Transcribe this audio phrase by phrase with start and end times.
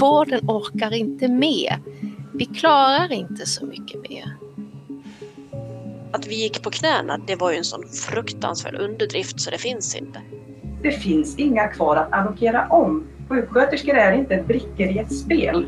[0.00, 1.74] vården orkar inte med.
[2.34, 4.36] Vi klarar inte så mycket mer.
[6.12, 9.96] Att vi gick på knäna, det var ju en sån fruktansvärd underdrift så det finns
[9.96, 10.20] inte.
[10.82, 13.04] Det finns inga kvar att allokera om.
[13.28, 15.66] Sjuksköterskor är inte brickor i ett spel.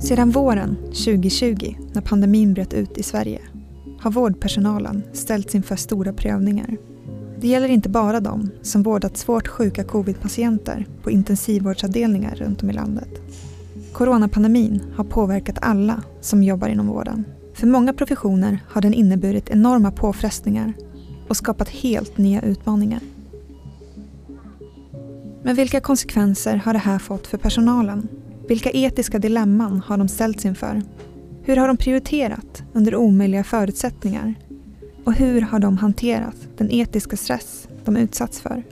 [0.00, 3.40] Sedan våren 2020, när pandemin bröt ut i Sverige,
[4.00, 6.87] har vårdpersonalen ställts inför stora prövningar.
[7.40, 12.72] Det gäller inte bara de som vårdat svårt sjuka covidpatienter på intensivvårdsavdelningar runt om i
[12.72, 13.08] landet.
[13.92, 17.24] Coronapandemin har påverkat alla som jobbar inom vården.
[17.54, 20.72] För många professioner har den inneburit enorma påfrestningar
[21.28, 23.00] och skapat helt nya utmaningar.
[25.42, 28.08] Men vilka konsekvenser har det här fått för personalen?
[28.48, 30.82] Vilka etiska dilemman har de ställts inför?
[31.42, 34.34] Hur har de prioriterat under omöjliga förutsättningar?
[35.04, 38.62] Och hur har de hanterat den etiska stress de utsatts för?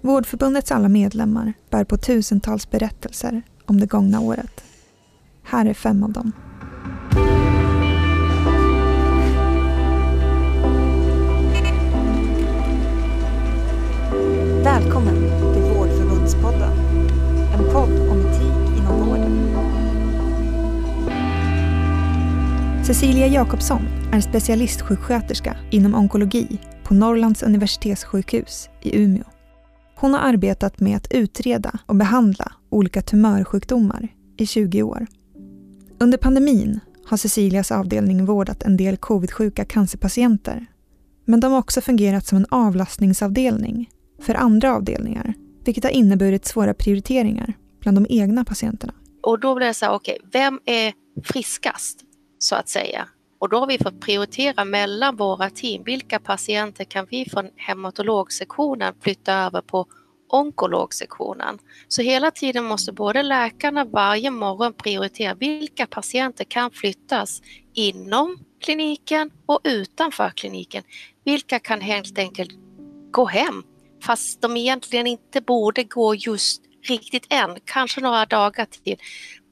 [0.00, 4.64] Vårdförbundets alla medlemmar bär på tusentals berättelser om det gångna året.
[5.42, 6.32] Här är fem av dem.
[14.64, 15.25] Välkommen
[22.86, 29.24] Cecilia Jakobsson är specialistsjuksköterska inom onkologi på Norrlands universitetssjukhus i Umeå.
[29.96, 35.06] Hon har arbetat med att utreda och behandla olika tumörsjukdomar i 20 år.
[36.00, 40.66] Under pandemin har Cecilias avdelning vårdat en del covidsjuka cancerpatienter.
[41.24, 43.90] Men de har också fungerat som en avlastningsavdelning
[44.22, 45.34] för andra avdelningar,
[45.64, 48.94] vilket har inneburit svåra prioriteringar bland de egna patienterna.
[49.22, 50.92] Och då blir det så här, okej, okay, vem är
[51.24, 52.05] friskast
[52.46, 53.08] så att säga?
[53.38, 55.82] Och då har vi fått prioritera mellan våra team.
[55.84, 59.86] Vilka patienter kan vi från hematologsektionen flytta över på
[60.28, 61.58] onkologsektionen?
[61.88, 67.42] Så hela tiden måste både läkarna varje morgon prioritera vilka patienter kan flyttas
[67.74, 70.82] inom kliniken och utanför kliniken.
[71.24, 72.50] Vilka kan helt enkelt
[73.10, 73.62] gå hem
[74.02, 78.96] fast de egentligen inte borde gå just riktigt än, kanske några dagar till.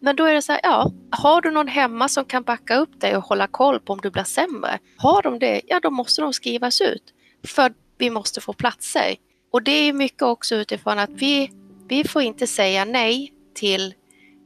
[0.00, 3.00] Men då är det så här, ja, har du någon hemma som kan backa upp
[3.00, 4.78] dig och hålla koll på om du blir sämre?
[4.96, 7.02] Har de det, ja då måste de skrivas ut.
[7.46, 9.16] För vi måste få platser.
[9.52, 11.50] Och det är mycket också utifrån att vi,
[11.88, 13.94] vi får inte säga nej till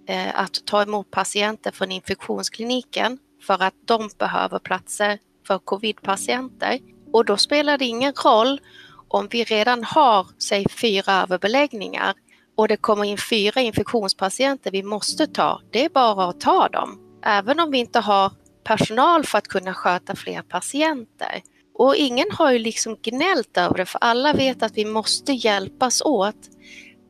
[0.09, 6.79] eh, att ta emot patienter från infektionskliniken för att de behöver platser för covidpatienter.
[7.13, 8.61] Och då spelar det ingen roll
[9.09, 12.15] om vi redan har, säg fyra överbeläggningar
[12.59, 17.01] och det kommer in fyra infektionspatienter vi måste ta, det är bara att ta dem.
[17.25, 18.33] Även om vi inte har
[18.65, 21.43] personal för att kunna sköta fler patienter.
[21.75, 26.03] Och ingen har ju liksom gnällt över det, för alla vet att vi måste hjälpas
[26.03, 26.37] åt.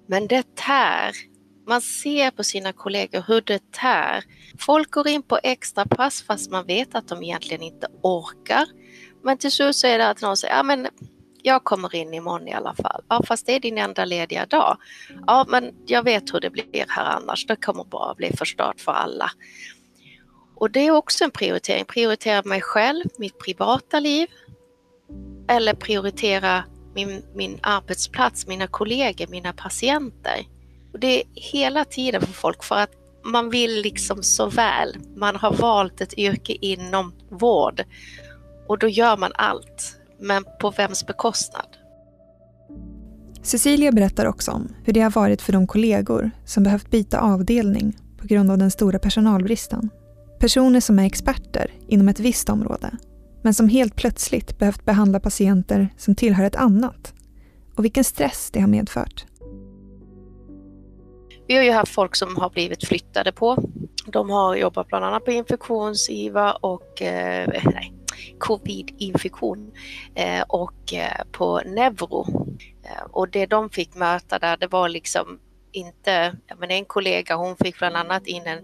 [0.07, 1.13] Men det tär.
[1.67, 4.25] Man ser på sina kollegor hur det tär.
[4.59, 8.67] Folk går in på extra pass fast man vet att de egentligen inte orkar.
[9.25, 10.89] Men till slut så är det att någon säger, ja men
[11.43, 13.03] jag kommer in imorgon i alla fall.
[13.09, 14.77] Ja, fast det är din enda lediga dag.
[15.27, 17.47] Ja, men jag vet hur det blir här annars.
[17.47, 19.31] Det kommer bara bli förstört för alla.
[20.55, 21.85] Och det är också en prioritering.
[21.85, 24.29] Prioritera mig själv, mitt privata liv
[25.49, 30.47] eller prioritera min, min arbetsplats, mina kollegor, mina patienter.
[30.93, 32.91] Och det är hela tiden för folk för att
[33.25, 34.97] man vill liksom så väl.
[35.17, 37.85] Man har valt ett yrke inom vård
[38.67, 41.67] och då gör man allt men på vems bekostnad?
[43.43, 47.97] Cecilia berättar också om hur det har varit för de kollegor som behövt byta avdelning
[48.21, 49.91] på grund av den stora personalbristen.
[50.39, 52.91] Personer som är experter inom ett visst område
[53.43, 57.15] men som helt plötsligt behövt behandla patienter som tillhör ett annat
[57.77, 59.27] och vilken stress det har medfört.
[61.47, 63.71] Vi har ju haft folk som har blivit flyttade på.
[64.07, 67.98] De har jobbat bland annat på infektions-IVA och eh, nej,
[68.39, 69.73] covid-infektion
[70.15, 72.27] eh, och eh, på neuro.
[72.85, 75.41] Eh, och det de fick möta där, det var liksom
[75.73, 78.59] inte, men en kollega hon fick bland annat in en,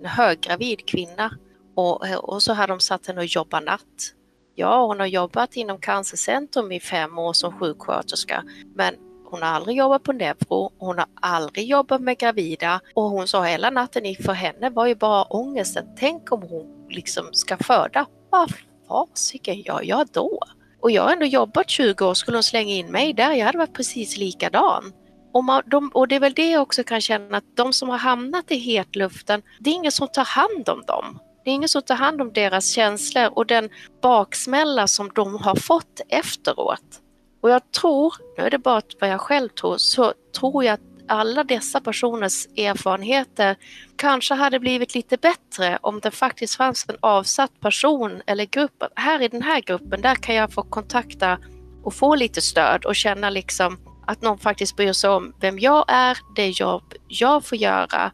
[0.00, 1.38] en höggravid kvinna
[1.74, 4.14] och, och så hade de satt henne och jobba natt.
[4.54, 8.44] Ja, hon har jobbat inom Cancercentrum i fem år som sjuksköterska,
[8.74, 8.94] men
[9.30, 13.44] hon har aldrig jobbat på neuro, hon har aldrig jobbat med gravida och hon sa
[13.44, 15.86] hela natten för henne var ju bara ångesten.
[15.96, 18.06] Tänk om hon liksom ska föda.
[18.30, 18.52] Vad
[18.88, 20.40] fasiken gör jag då?
[20.80, 23.32] Och jag har ändå jobbat 20 år, skulle de slänga in mig där?
[23.32, 24.92] Jag hade varit precis likadan.
[25.32, 27.88] Och, man, de, och det är väl det jag också kan känna att de som
[27.88, 31.18] har hamnat i hetluften, det är ingen som tar hand om dem.
[31.44, 33.68] Det är ingen som tar hand om deras känslor och den
[34.02, 37.00] baksmälla som de har fått efteråt.
[37.40, 40.80] Och jag tror, nu är det bara vad jag själv tror, så tror jag att
[41.08, 43.56] alla dessa personers erfarenheter
[43.96, 48.82] kanske hade blivit lite bättre om det faktiskt fanns en avsatt person eller grupp.
[48.94, 51.38] Här i den här gruppen, där kan jag få kontakta
[51.84, 55.84] och få lite stöd och känna liksom att någon faktiskt bryr sig om vem jag
[55.88, 58.12] är, det jobb jag får göra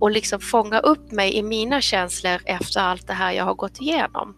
[0.00, 3.80] och liksom fånga upp mig i mina känslor efter allt det här jag har gått
[3.80, 4.34] igenom.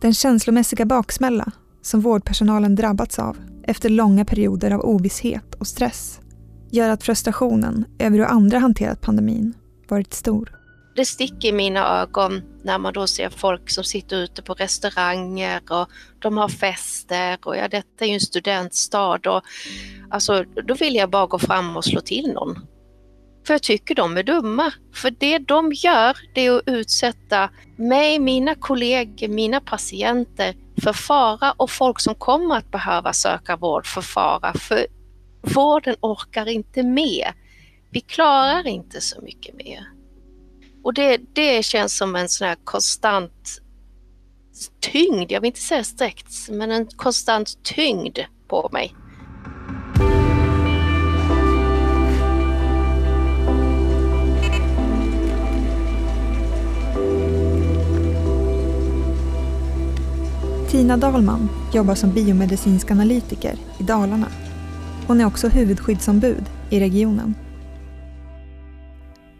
[0.00, 1.52] Den känslomässiga baksmälla
[1.82, 6.20] som vårdpersonalen drabbats av efter långa perioder av ovisshet och stress
[6.74, 9.54] gör att frustrationen över hur andra hanterat pandemin
[9.88, 10.58] varit stor.
[10.96, 15.60] Det sticker i mina ögon när man då ser folk som sitter ute på restauranger
[15.70, 15.88] och
[16.18, 19.42] de har fester och ja, detta är ju en studentstad och
[20.10, 22.58] alltså då vill jag bara gå fram och slå till någon.
[23.46, 24.72] För jag tycker de är dumma.
[24.94, 31.52] För det de gör, det är att utsätta mig, mina kollegor, mina patienter för fara
[31.56, 34.54] och folk som kommer att behöva söka vård för fara.
[34.54, 34.86] För
[35.44, 37.32] vården orkar inte med.
[37.90, 39.88] Vi klarar inte så mycket mer.
[40.82, 43.60] Och det, det känns som en sån här konstant
[44.80, 48.18] tyngd, jag vill inte säga sträckt, men en konstant tyngd
[48.48, 48.94] på mig.
[60.70, 64.28] Tina Dahlman jobbar som biomedicinsk analytiker i Dalarna.
[65.06, 67.34] Hon är också huvudskyddsombud i regionen.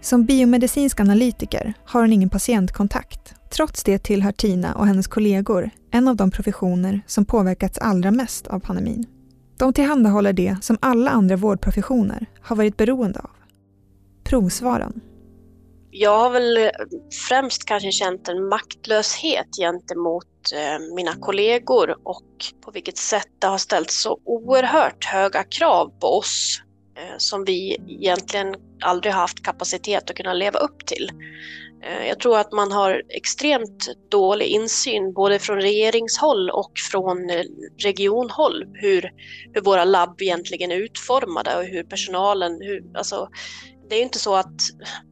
[0.00, 3.34] Som biomedicinsk analytiker har hon ingen patientkontakt.
[3.50, 8.46] Trots det tillhör Tina och hennes kollegor en av de professioner som påverkats allra mest
[8.46, 9.06] av pandemin.
[9.56, 13.30] De tillhandahåller det som alla andra vårdprofessioner har varit beroende av.
[14.24, 15.00] Provsvaren.
[15.96, 16.70] Jag har väl eh,
[17.28, 22.24] främst kanske känt en maktlöshet gentemot eh, mina kollegor och
[22.64, 26.62] på vilket sätt det har ställts så oerhört höga krav på oss
[26.96, 28.54] eh, som vi egentligen
[28.84, 31.10] aldrig haft kapacitet att kunna leva upp till.
[32.08, 37.16] Jag tror att man har extremt dålig insyn både från regeringshåll och från
[37.82, 39.10] regionhåll hur,
[39.52, 43.28] hur våra labb egentligen är utformade och hur personalen, hur, alltså
[43.88, 44.60] det är inte så att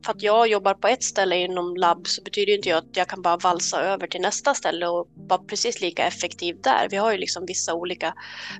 [0.05, 3.23] för att jag jobbar på ett ställe inom labb så betyder inte att jag kan
[3.23, 6.89] bara valsa över till nästa ställe och vara precis lika effektiv där.
[6.91, 8.15] Vi har ju liksom vissa olika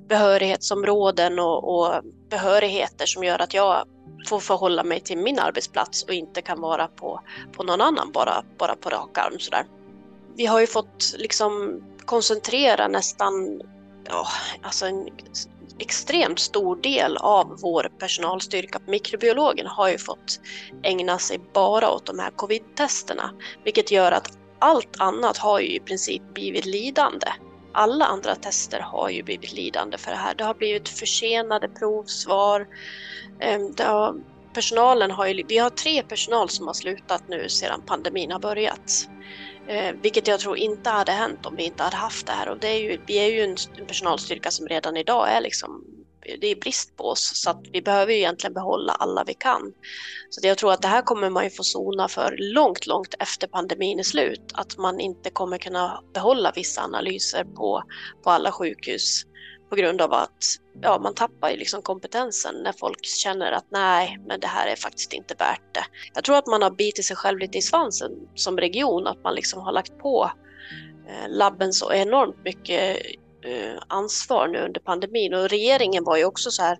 [0.07, 3.85] behörighetsområden och, och behörigheter som gör att jag
[4.27, 7.21] får förhålla mig till min arbetsplats och inte kan vara på,
[7.51, 9.65] på någon annan bara, bara på rak arm sådär.
[10.35, 13.61] Vi har ju fått liksom koncentrera nästan
[14.05, 14.27] ja,
[14.61, 15.07] alltså en
[15.79, 20.39] extremt stor del av vår personalstyrka på mikrobiologen har ju fått
[20.83, 23.31] ägna sig bara åt de här covid-testerna,
[23.63, 27.27] vilket gör att allt annat har ju i princip blivit lidande.
[27.73, 30.35] Alla andra tester har ju blivit lidande för det här.
[30.35, 32.67] Det har blivit försenade provsvar.
[33.39, 34.15] Ehm, har,
[34.53, 39.09] personalen har ju, vi har tre personal som har slutat nu sedan pandemin har börjat.
[39.67, 42.49] Eh, vilket jag tror inte hade hänt om vi inte hade haft det här.
[42.49, 45.83] Och det är ju, vi är ju en, en personalstyrka som redan idag är liksom,
[46.41, 47.31] det är brist på oss.
[47.35, 49.73] Så att vi behöver ju egentligen behålla alla vi kan.
[50.29, 53.47] Så jag tror att det här kommer man ju få sona för långt, långt efter
[53.47, 54.51] pandemin är slut.
[54.53, 57.83] Att man inte kommer kunna behålla vissa analyser på,
[58.23, 59.25] på alla sjukhus
[59.69, 60.43] på grund av att
[60.81, 64.75] ja, man tappar ju liksom kompetensen när folk känner att nej, men det här är
[64.75, 65.85] faktiskt inte värt det.
[66.13, 69.35] Jag tror att man har bitit sig själv lite i svansen som region, att man
[69.35, 70.31] liksom har lagt på
[71.07, 72.97] eh, labben så enormt mycket
[73.41, 76.77] eh, ansvar nu under pandemin och regeringen var ju också så här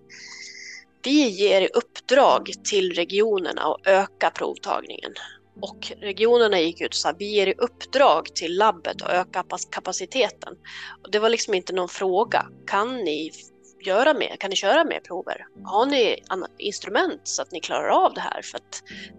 [1.04, 5.12] vi ger i uppdrag till regionerna att öka provtagningen.
[5.60, 10.54] Och regionerna gick ut och sa vi ger i uppdrag till labbet att öka kapaciteten.
[11.02, 12.46] Och det var liksom inte någon fråga.
[12.66, 13.30] Kan ni
[13.86, 14.36] göra mer?
[14.36, 15.46] Kan ni köra mer prover?
[15.64, 16.22] Har ni
[16.58, 18.42] instrument så att ni klarar av det här?
[18.42, 18.60] För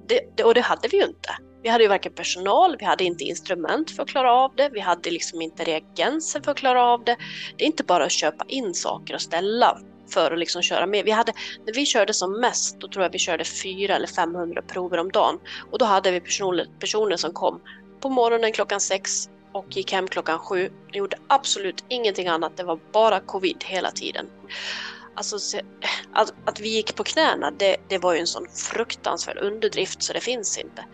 [0.08, 1.30] det, det, och det hade vi ju inte.
[1.64, 4.80] Vi hade ju varken personal, vi hade inte instrument för att klara av det, vi
[4.80, 7.18] hade liksom inte reagenser för att klara av det.
[7.58, 11.06] Det är inte bara att köpa in saker och ställa för att liksom köra med.
[11.06, 11.34] Vi hade,
[11.66, 15.12] när vi körde som mest, då tror jag vi körde 400 eller 500 prover om
[15.12, 15.40] dagen.
[15.72, 17.62] Och då hade vi personer, personer som kom
[18.00, 20.72] på morgonen klockan sex och gick hem klockan sju.
[20.92, 24.26] De gjorde absolut ingenting annat, det var bara covid hela tiden.
[25.16, 25.60] Alltså,
[26.14, 30.14] att, att vi gick på knäna, det, det var ju en sån fruktansvärd underdrift så
[30.14, 30.86] det finns inte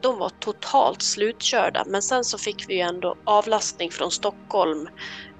[0.00, 1.84] de var totalt slutkörda.
[1.86, 4.88] Men sen så fick vi ju ändå avlastning från Stockholm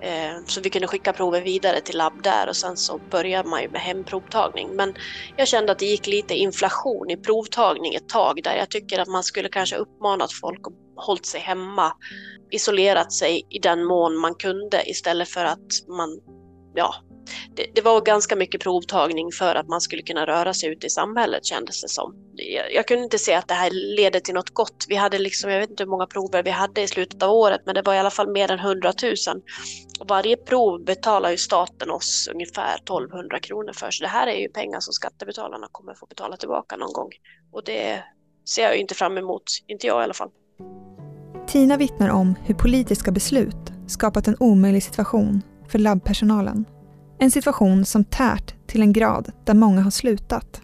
[0.01, 3.63] eh, så vi kunde skicka prover vidare till labb där och sen så började man
[3.63, 4.69] ju med hemprovtagning.
[4.77, 4.95] Men
[5.37, 8.57] jag kände att det gick lite inflation i provtagning ett tag där.
[8.57, 11.93] Jag tycker att man skulle kanske uppmanat folk att hålla sig hemma,
[12.51, 16.21] isolerat sig i den mån man kunde istället för att man
[16.75, 16.95] ja,
[17.59, 20.91] det, det, var ganska mycket provtagning för att man skulle kunna röra sig ute i
[20.91, 22.15] samhället kändes det som.
[22.35, 24.85] Jag, jag, kunde inte se att det här leder till något gott.
[24.89, 27.61] Vi hade liksom, jag vet inte hur många prover vi hade i slutet av året,
[27.67, 29.15] men det var i alla fall mer än 100 000.
[30.01, 34.41] Och varje prov betalar ju staten oss ungefär 1200 kronor för, så det här är
[34.41, 37.11] ju pengar som skattebetalarna kommer få betala tillbaka någon gång.
[37.53, 38.05] Och det
[38.49, 40.31] ser jag inte fram emot, inte jag i alla fall.
[41.47, 46.65] Tina vittnar om hur politiska beslut skapat en omöjlig situation för labbpersonalen.
[47.21, 50.61] En situation som tärt till en grad där många har slutat.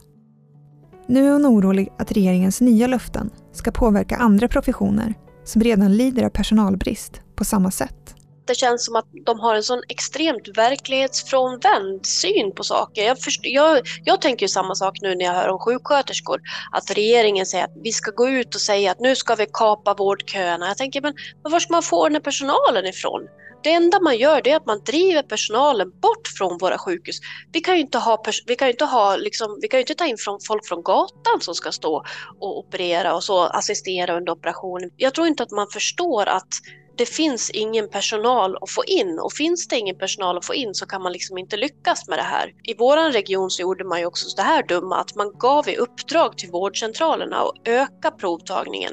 [1.07, 6.25] Nu är hon orolig att regeringens nya löften ska påverka andra professioner som redan lider
[6.25, 8.15] av personalbrist på samma sätt
[8.47, 13.05] det känns som att de har en sån extremt verklighetsfrånvänd syn på saker.
[13.05, 16.41] Jag, först, jag, jag tänker samma sak nu när jag hör om sjuksköterskor,
[16.73, 19.95] att regeringen säger att vi ska gå ut och säga att nu ska vi kapa
[19.95, 20.69] vårdköerna.
[20.69, 23.29] Jag tänker, men, men var ska man få den här personalen ifrån?
[23.65, 27.17] Det enda man gör det är att man driver personalen bort från våra sjukhus.
[27.53, 30.17] Vi kan ju inte, ha, vi kan inte, ha, liksom, vi kan inte ta in
[30.19, 32.05] från, folk från gatan som ska stå
[32.41, 34.91] och operera och så assistera under operationen.
[34.97, 36.49] Jag tror inte att man förstår att
[36.97, 40.75] det finns ingen personal att få in och finns det ingen personal att få in
[40.75, 42.53] så kan man liksom inte lyckas med det här.
[42.63, 45.77] I vår region så gjorde man ju också det här dumma att man gav i
[45.77, 48.93] uppdrag till vårdcentralerna att öka provtagningen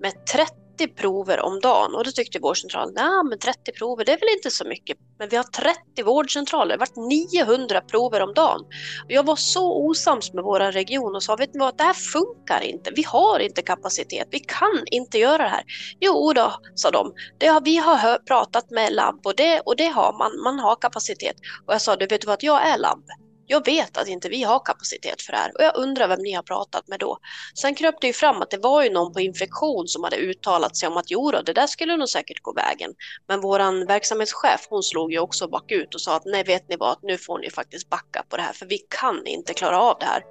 [0.00, 4.12] med 30 30 prover om dagen och då tyckte vårdcentralen, nej men 30 prover det
[4.12, 4.98] är väl inte så mycket.
[5.18, 8.60] Men vi har 30 vårdcentraler, det vart 900 prover om dagen.
[9.04, 11.94] Och jag var så osams med vår region och sa, vet ni vad, det här
[11.94, 12.90] funkar inte.
[12.96, 15.64] Vi har inte kapacitet, vi kan inte göra det här.
[16.00, 19.88] Jo då, sa de, det har, vi har pratat med labb och det, och det
[19.88, 21.36] har man, man har kapacitet.
[21.66, 23.04] Och jag sa, du vet du vad, jag är labb.
[23.52, 26.32] Jag vet att inte vi har kapacitet för det här och jag undrar vem ni
[26.32, 27.18] har pratat med då.
[27.54, 30.76] Sen kröp det ju fram att det var ju någon på infektion som hade uttalat
[30.76, 32.94] sig om att jo då, det där skulle nog säkert gå vägen.
[33.28, 36.96] Men våran verksamhetschef, hon slog ju också bakut och sa att nej, vet ni vad,
[37.02, 40.06] nu får ni faktiskt backa på det här för vi kan inte klara av det
[40.06, 40.22] här.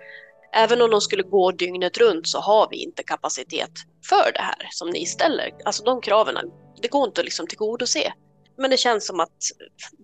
[0.53, 3.71] Även om de skulle gå dygnet runt så har vi inte kapacitet
[4.09, 5.51] för det här som ni ställer.
[5.65, 6.35] Alltså de kraven,
[6.81, 8.13] det går inte att liksom tillgodose.
[8.59, 9.37] Men det känns som att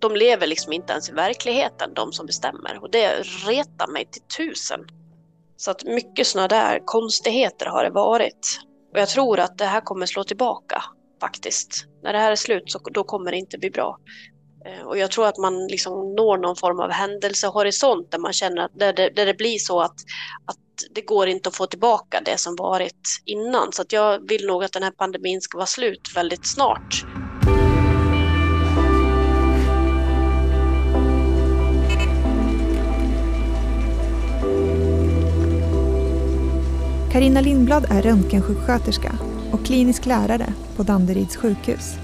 [0.00, 2.78] de lever liksom inte ens i verkligheten, de som bestämmer.
[2.82, 4.80] Och det retar mig till tusen.
[5.56, 8.60] Så att mycket sådana där konstigheter har det varit.
[8.92, 10.82] Och jag tror att det här kommer slå tillbaka
[11.20, 11.84] faktiskt.
[12.02, 13.98] När det här är slut så då kommer det inte bli bra.
[14.66, 18.62] Eh, och jag tror att man liksom når någon form av händelsehorisont där man känner
[18.62, 19.96] att där det, där det blir så att,
[20.46, 20.58] att
[20.90, 23.72] det går inte att få tillbaka det som varit innan.
[23.72, 27.04] Så att jag vill nog att den här pandemin ska vara slut väldigt snart.
[37.16, 39.12] Karina Lindblad är röntgensjuksköterska
[39.52, 40.46] och klinisk lärare
[40.76, 41.94] på Danderyds sjukhus.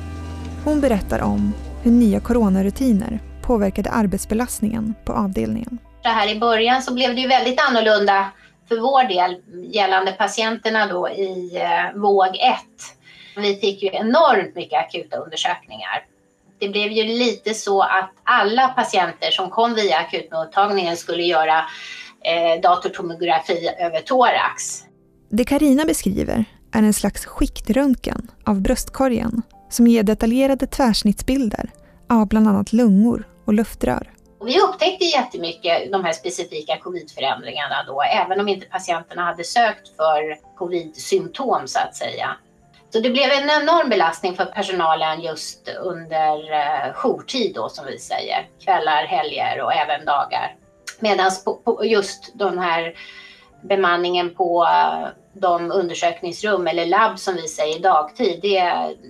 [0.65, 1.53] Hon berättar om
[1.83, 5.79] hur nya coronarutiner påverkade arbetsbelastningen på avdelningen.
[6.03, 8.33] Det här i början så blev det ju väldigt annorlunda
[8.69, 9.37] för vår del
[9.75, 12.37] gällande patienterna då i eh, våg 1.
[13.37, 16.05] Vi fick ju enormt mycket akuta undersökningar.
[16.59, 21.59] Det blev ju lite så att alla patienter som kom via akutmottagningen skulle göra
[22.25, 24.85] eh, datortomografi över thorax.
[25.35, 31.71] Det Karina beskriver är en slags skiktröntgen av bröstkorgen som ger detaljerade tvärsnittsbilder
[32.09, 34.11] av bland annat lungor och luftrör.
[34.45, 40.39] Vi upptäckte jättemycket de här specifika covidförändringarna då, även om inte patienterna hade sökt för
[40.57, 42.37] covid-symptom så att säga.
[42.91, 47.99] Så det blev en enorm belastning för personalen just under eh, jourtid då som vi
[47.99, 50.57] säger, kvällar, helger och även dagar.
[51.01, 51.31] Medan
[51.83, 52.95] just de här
[53.63, 58.61] bemanningen på eh, de undersökningsrum eller labb som vi säger dagtid, det,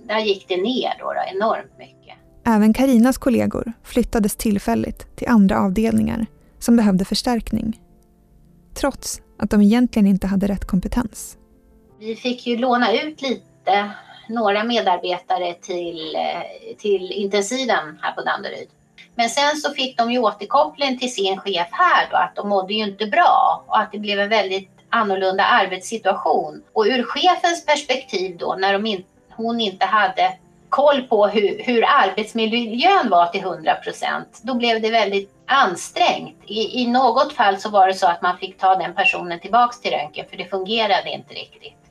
[0.07, 2.17] där gick det ner då, då enormt mycket.
[2.45, 6.25] Även Karinas kollegor flyttades tillfälligt till andra avdelningar
[6.59, 7.79] som behövde förstärkning.
[8.73, 11.37] Trots att de egentligen inte hade rätt kompetens.
[11.99, 13.91] Vi fick ju låna ut lite,
[14.29, 18.67] några medarbetare till, eh, till intensiven här på Danderyd.
[19.15, 22.73] Men sen så fick de ju återkoppling till sin chef här då att de mådde
[22.73, 26.63] ju inte bra och att det blev en väldigt annorlunda arbetssituation.
[26.73, 30.37] Och ur chefens perspektiv då när de in, hon inte hade
[30.69, 36.37] koll på hur, hur arbetsmiljön var till 100 procent, då blev det väldigt ansträngt.
[36.45, 39.81] I, I något fall så var det så att man fick ta den personen tillbaks
[39.81, 41.82] till röntgen för det fungerade inte riktigt.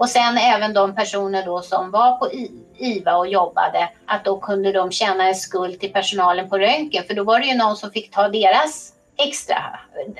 [0.00, 2.30] Och sen även de personer då som var på
[2.78, 7.14] IVA och jobbade, att då kunde de känna en skuld till personalen på röntgen, för
[7.14, 9.78] då var det ju någon som fick ta deras extra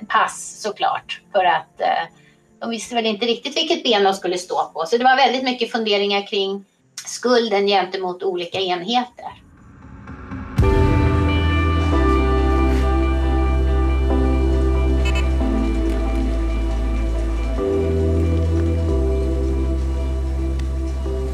[0.09, 2.15] pass såklart, för att eh,
[2.61, 4.87] de visste väl inte riktigt vilket ben de skulle stå på.
[4.87, 6.65] Så det var väldigt mycket funderingar kring
[7.07, 9.33] skulden gentemot olika enheter.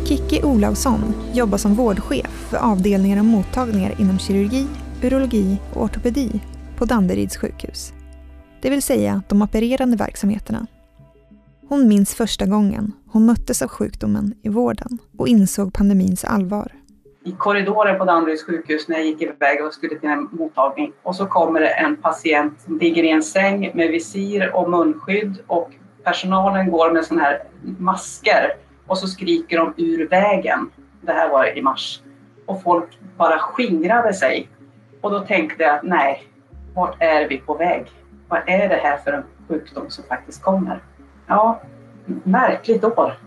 [0.08, 1.00] Kikki Olausson
[1.32, 4.66] jobbar som vårdchef för avdelningar och mottagningar inom kirurgi,
[5.02, 6.40] urologi och ortopedi
[6.78, 7.92] på Danderyds sjukhus.
[8.62, 10.66] Det vill säga de opererande verksamheterna.
[11.68, 16.72] Hon minns första gången hon möttes av sjukdomen i vården och insåg pandemins allvar.
[17.24, 21.16] I korridoren på Danderyds sjukhus när jag gick iväg och skulle till en mottagning och
[21.16, 25.70] så kommer det en patient som ligger i en säng med visir och munskydd och
[26.04, 27.42] personalen går med sådana här
[27.78, 30.70] masker och så skriker de ur vägen.
[31.00, 32.00] Det här var i mars.
[32.46, 34.48] Och folk bara skingrade sig.
[35.00, 36.22] Och då tänkte jag, nej,
[36.74, 37.86] vart är vi på väg?
[38.28, 40.82] Vad är det här för en sjukdom som faktiskt kommer?
[41.26, 41.62] Ja,
[42.24, 43.18] märkligt år.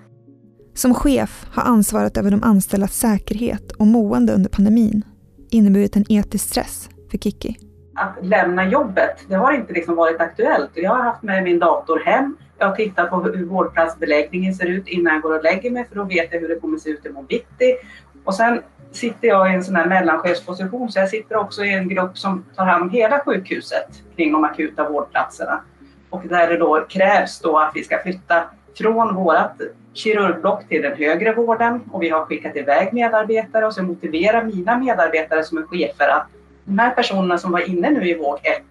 [0.73, 5.03] Som chef har ansvaret över de anställdas säkerhet och mående under pandemin
[5.49, 7.57] inneburit en etisk stress för Kiki.
[7.95, 10.71] Att lämna jobbet, det har inte liksom varit aktuellt.
[10.73, 12.37] Jag har haft med min dator hem.
[12.59, 16.03] Jag tittar på hur vårdplatsbeläggningen ser ut innan jag går och lägger mig för då
[16.03, 17.75] vet jag hur det kommer se ut imorgon bitti.
[18.23, 18.61] Och sen
[18.91, 22.45] sitter jag i en sån här mellanchefsposition så jag sitter också i en grupp som
[22.55, 25.61] tar hand om hela sjukhuset kring de akuta vårdplatserna.
[26.09, 28.43] Och där det då krävs då att vi ska flytta
[28.77, 29.61] från vårt
[29.93, 34.77] kirurgblock till den högre vården och vi har skickat iväg medarbetare och så motiverar mina
[34.77, 36.27] medarbetare som är chefer att
[36.65, 38.61] de här personerna som var inne nu i våg 1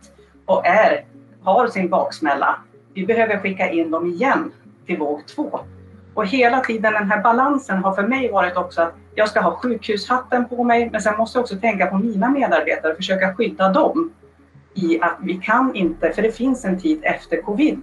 [0.44, 1.04] och är,
[1.42, 2.56] har sin baksmälla,
[2.98, 4.52] vi behöver skicka in dem igen
[4.86, 5.60] till våg två
[6.14, 9.56] Och hela tiden den här balansen har för mig varit också att jag ska ha
[9.56, 13.72] sjukhushatten på mig men sen måste jag också tänka på mina medarbetare och försöka skydda
[13.72, 14.10] dem
[14.74, 17.82] i att vi kan inte, för det finns en tid efter covid,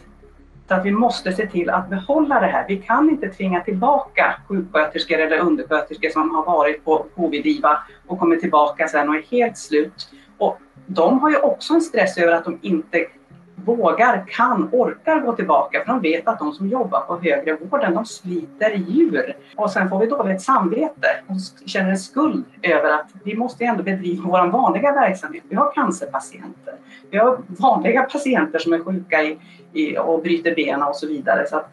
[0.67, 2.65] så att vi måste se till att behålla det här.
[2.67, 8.35] Vi kan inte tvinga tillbaka sjuksköterskor eller undersköterskor som har varit på covid-IVA och kommer
[8.35, 10.09] tillbaka sen och är helt slut.
[10.37, 13.05] Och de har ju också en stress över att de inte
[13.65, 17.93] vågar, kan, orkar gå tillbaka för de vet att de som jobbar på högre vården
[17.93, 19.35] de sliter djur.
[19.55, 23.83] Och sen får vi dåligt samvete och känner en skuld över att vi måste ändå
[23.83, 25.43] bedriva vår vanliga verksamhet.
[25.49, 26.73] Vi har cancerpatienter,
[27.09, 29.39] vi har vanliga patienter som är sjuka i,
[29.73, 31.47] i, och bryter benen och så vidare.
[31.47, 31.69] Så att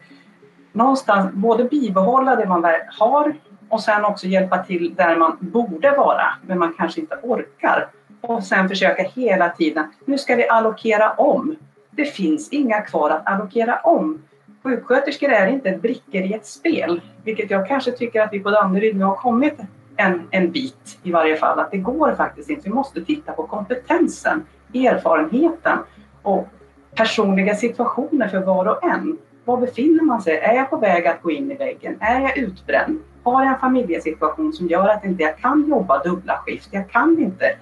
[0.71, 2.65] någonstans både bibehålla det man
[2.99, 3.33] har
[3.69, 7.87] och sen också hjälpa till där man borde vara men man kanske inte orkar.
[8.21, 11.55] Och sen försöka hela tiden, nu ska vi allokera om
[11.95, 14.21] det finns inga kvar att allokera om.
[14.63, 18.95] Sjuksköterskor är inte brickor i ett spel, vilket jag kanske tycker att vi på Danderyd
[18.95, 19.53] nu har kommit
[19.97, 22.61] en, en bit i varje fall, att det går faktiskt inte.
[22.63, 25.77] Vi måste titta på kompetensen, erfarenheten
[26.21, 26.47] och
[26.95, 29.17] personliga situationer för var och en.
[29.45, 30.37] Var befinner man sig?
[30.37, 31.97] Är jag på väg att gå in i väggen?
[31.99, 32.99] Är jag utbränd?
[33.23, 36.69] Har jag en familjesituation som gör att inte jag kan jobba dubbla skift?
[36.71, 37.55] Jag kan inte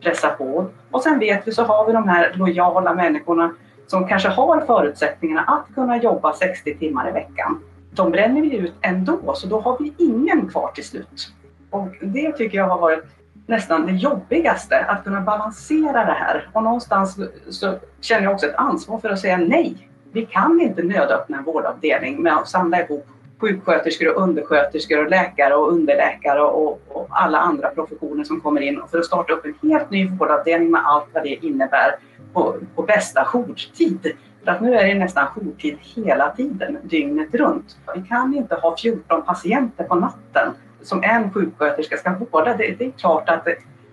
[0.00, 0.66] pressa på.
[0.90, 3.54] Och sen vet vi så har vi de här lojala människorna
[3.88, 7.60] som kanske har förutsättningarna att kunna jobba 60 timmar i veckan.
[7.90, 11.32] De bränner vi ut ändå, så då har vi ingen kvar till slut.
[11.70, 13.04] Och det tycker jag har varit
[13.46, 16.48] nästan det jobbigaste, att kunna balansera det här.
[16.52, 17.18] Och någonstans
[17.50, 19.88] så känner jag också ett ansvar för att säga nej.
[20.12, 23.06] Vi kan inte nödöppna en vårdavdelning med att samla ihop
[23.40, 28.80] sjuksköterskor och undersköterskor och läkare och underläkare och, och, alla andra professioner som kommer in
[28.90, 31.94] för att starta upp en helt ny vårdavdelning med allt vad det innebär
[32.38, 34.12] på, på bästa jourtid.
[34.44, 37.76] För att nu är det nästan jourtid hela tiden, dygnet runt.
[37.94, 42.56] Vi kan inte ha 14 patienter på natten som en sjuksköterska ska vårda.
[42.56, 43.46] Det, det är klart att,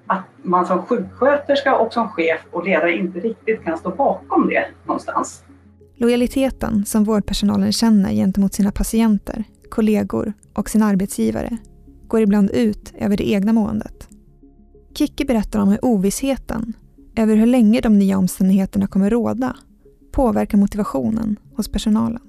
[0.07, 4.65] att man som sjuksköterska och som chef och ledare inte riktigt kan stå bakom det
[4.85, 5.43] någonstans.
[5.95, 11.57] Lojaliteten som vårdpersonalen känner gentemot sina patienter, kollegor och sin arbetsgivare
[12.07, 14.07] går ibland ut över det egna måendet.
[14.93, 16.73] Kicki berättar om hur ovissheten
[17.15, 19.55] över hur länge de nya omständigheterna kommer råda
[20.11, 22.21] påverkar motivationen hos personalen.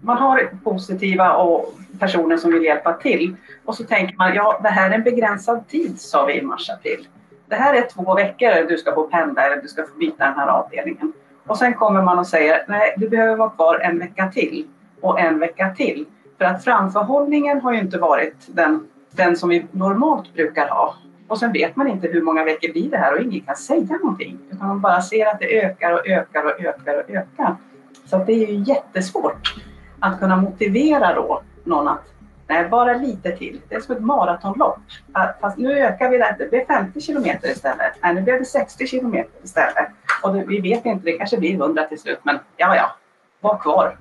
[0.00, 4.68] Man har positiva och personer som vill hjälpa till och så tänker man ja det
[4.68, 7.08] här är en begränsad tid sa vi i mars-april.
[7.48, 10.34] Det här är två veckor du ska få pendla eller du ska få byta den
[10.34, 11.12] här avdelningen.
[11.46, 14.66] Och sen kommer man och säger nej du behöver vara kvar en vecka till
[15.00, 16.06] och en vecka till.
[16.38, 20.94] För att framförhållningen har ju inte varit den, den som vi normalt brukar ha.
[21.30, 23.98] Och sen vet man inte hur många veckor blir det här och ingen kan säga
[24.02, 24.38] någonting.
[24.50, 27.56] Utan man bara ser att det ökar och ökar och ökar och ökar.
[28.04, 29.54] Så det är ju jättesvårt
[30.00, 32.04] att kunna motivera då någon att
[32.46, 33.60] nej, bara lite till.
[33.68, 34.78] Det är som ett maratonlopp.
[35.12, 37.92] Ah, fast nu ökar vi det, det blir 50 kilometer istället.
[38.02, 39.88] Nej, nu blir det 60 kilometer istället.
[40.22, 42.18] Och det, vi vet inte, det kanske blir 100 till slut.
[42.22, 42.96] Men ja, ja,
[43.40, 43.96] var kvar.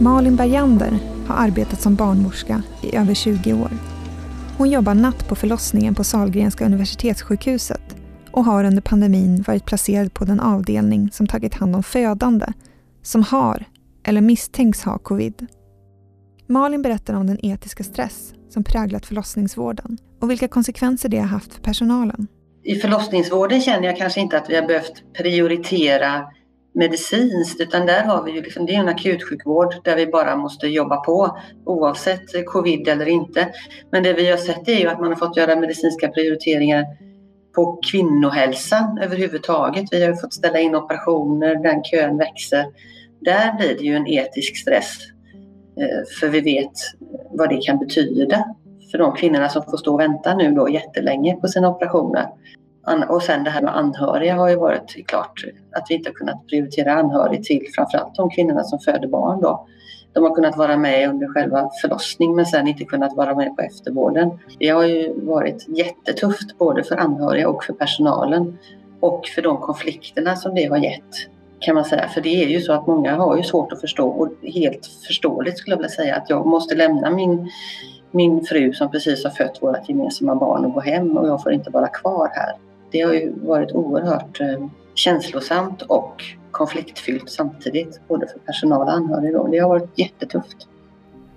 [0.00, 3.70] Malin Bergander har arbetat som barnmorska i över 20 år.
[4.58, 7.96] Hon jobbar natt på förlossningen på Salgrenska universitetssjukhuset
[8.30, 12.46] och har under pandemin varit placerad på den avdelning som tagit hand om födande
[13.02, 13.64] som har
[14.04, 15.46] eller misstänks ha covid.
[16.46, 21.54] Malin berättar om den etiska stress som präglat förlossningsvården och vilka konsekvenser det har haft
[21.54, 22.26] för personalen.
[22.64, 26.24] I förlossningsvården känner jag kanske inte att vi har behövt prioritera
[26.74, 30.66] medicinskt utan där har vi ju liksom, det är en akutsjukvård där vi bara måste
[30.66, 33.48] jobba på oavsett covid eller inte.
[33.90, 36.84] Men det vi har sett är ju att man har fått göra medicinska prioriteringar
[37.54, 39.84] på kvinnohälsan överhuvudtaget.
[39.92, 42.66] Vi har fått ställa in operationer, den kön växer.
[43.20, 44.98] Där blir det ju en etisk stress
[45.80, 46.72] eh, för vi vet
[47.30, 48.44] vad det kan betyda
[48.90, 52.28] för de kvinnorna som får stå och vänta nu då jättelänge på sina operationer.
[53.08, 56.46] Och sen det här med anhöriga har ju varit klart att vi inte har kunnat
[56.46, 59.66] prioritera anhörig till framförallt de kvinnorna som föder barn då.
[60.12, 63.62] De har kunnat vara med under själva förlossningen men sen inte kunnat vara med på
[63.62, 64.38] eftervården.
[64.58, 68.58] Det har ju varit jättetufft både för anhöriga och för personalen
[69.00, 72.08] och för de konflikterna som det har gett kan man säga.
[72.08, 75.58] För det är ju så att många har ju svårt att förstå och helt förståeligt
[75.58, 77.50] skulle jag vilja säga att jag måste lämna min,
[78.10, 81.52] min fru som precis har fött vårt gemensamma barn och gå hem och jag får
[81.52, 82.52] inte vara kvar här.
[82.94, 89.42] Det har ju varit oerhört eh, känslosamt och konfliktfyllt samtidigt, både för personal och anhöriga.
[89.42, 90.56] Det har varit jättetufft.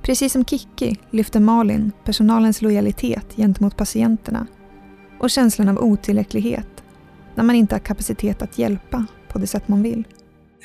[0.01, 4.47] Precis som Kikki lyfter Malin personalens lojalitet gentemot patienterna
[5.19, 6.83] och känslan av otillräcklighet
[7.35, 10.07] när man inte har kapacitet att hjälpa på det sätt man vill.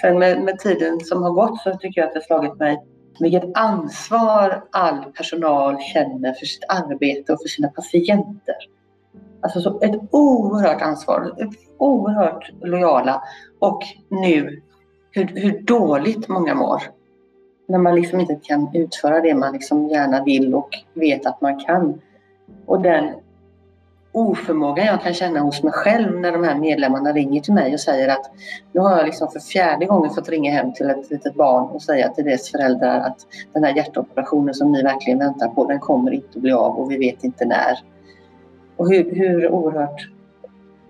[0.00, 2.78] Sen med, med tiden som har gått så tycker jag att det har slagit mig
[3.20, 8.56] vilket ansvar all personal känner för sitt arbete och för sina patienter.
[9.42, 13.22] Alltså så ett oerhört ansvar, ett oerhört lojala
[13.58, 14.62] och nu
[15.10, 16.82] hur, hur dåligt många mår.
[17.68, 21.60] När man liksom inte kan utföra det man liksom gärna vill och vet att man
[21.60, 22.00] kan.
[22.66, 23.14] Och den
[24.12, 27.80] oförmågan jag kan känna hos mig själv när de här medlemmarna ringer till mig och
[27.80, 28.30] säger att
[28.72, 31.82] nu har jag liksom för fjärde gången fått ringa hem till ett litet barn och
[31.82, 36.10] säga till dess föräldrar att den här hjärtoperationen som ni verkligen väntar på den kommer
[36.10, 37.78] inte att bli av och vi vet inte när.
[38.82, 40.08] Och hur, hur oerhört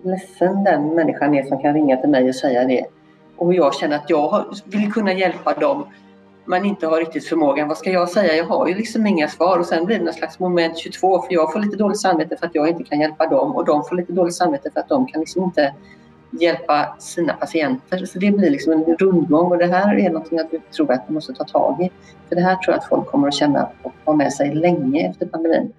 [0.03, 2.85] ledsen den människan är som kan ringa till mig och säga det.
[3.37, 5.85] Och hur jag känner att jag vill kunna hjälpa dem
[6.45, 7.67] men inte har riktigt förmågan.
[7.67, 8.35] Vad ska jag säga?
[8.35, 11.33] Jag har ju liksom inga svar och sen blir det någon slags moment 22 för
[11.33, 13.95] jag får lite dåligt samvete för att jag inte kan hjälpa dem och de får
[13.95, 15.73] lite dåligt samvete för att de kan liksom inte
[16.31, 18.05] hjälpa sina patienter.
[18.05, 21.13] Så det blir liksom en rundgång och det här är något jag tror att vi
[21.13, 21.89] måste ta tag i.
[22.29, 25.09] För det här tror jag att folk kommer att känna och ha med sig länge
[25.09, 25.73] efter pandemin.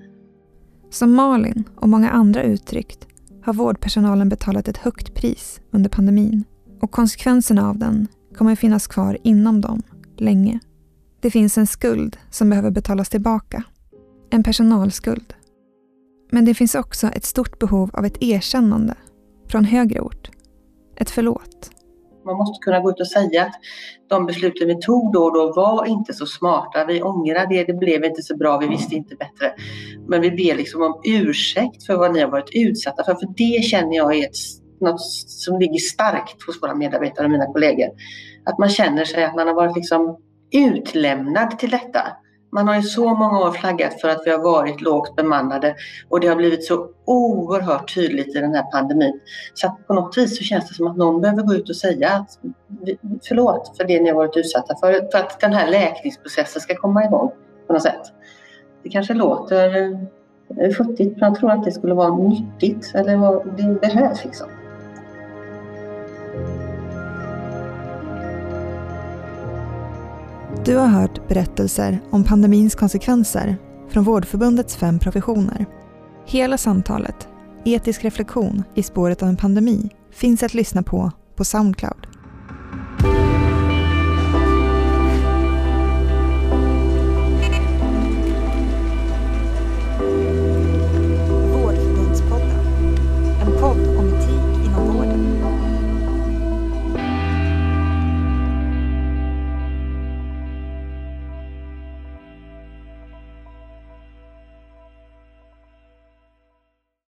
[0.94, 3.06] Som Malin och många andra uttryckt
[3.42, 6.44] har vårdpersonalen betalat ett högt pris under pandemin
[6.80, 9.82] och konsekvenserna av den kommer finnas kvar inom dem
[10.16, 10.60] länge.
[11.20, 13.64] Det finns en skuld som behöver betalas tillbaka.
[14.30, 15.34] En personalskuld.
[16.32, 18.94] Men det finns också ett stort behov av ett erkännande
[19.48, 20.30] från högre ort.
[20.96, 21.70] Ett förlåt.
[22.24, 23.54] Man måste kunna gå ut och säga att
[24.08, 26.84] de besluten vi tog då och då var inte så smarta.
[26.84, 29.54] Vi ångrar det, det blev inte så bra, vi visste inte bättre.
[30.08, 33.14] Men vi ber liksom om ursäkt för vad ni har varit utsatta för.
[33.14, 34.36] För det känner jag är ett,
[34.80, 37.88] något som ligger starkt hos våra medarbetare och mina kollegor.
[38.44, 40.18] Att man känner sig att man har varit liksom
[40.52, 42.00] utlämnad till detta.
[42.54, 45.74] Man har i så många år flaggat för att vi har varit lågt bemannade
[46.08, 49.20] och det har blivit så oerhört tydligt i den här pandemin.
[49.54, 51.76] Så att på något vis så känns det som att någon behöver gå ut och
[51.76, 52.38] säga att
[53.28, 57.04] förlåt för det ni har varit utsatta för, för att den här läkningsprocessen ska komma
[57.04, 57.30] igång
[57.66, 58.02] på något sätt.
[58.82, 59.92] Det kanske låter
[60.60, 64.48] eh, futtigt men jag tror att det skulle vara nyttigt eller vad det behövs liksom.
[70.64, 73.56] Du har hört berättelser om pandemins konsekvenser
[73.88, 75.66] från Vårdförbundets fem professioner.
[76.26, 77.28] Hela samtalet,
[77.64, 82.06] Etisk reflektion i spåret av en pandemi, finns att lyssna på på Soundcloud.